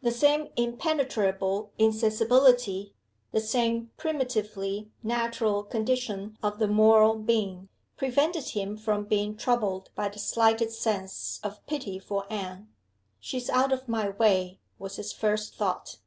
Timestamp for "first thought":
15.12-15.98